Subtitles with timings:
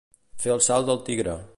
[0.45, 1.41] Fer el salt del tigre.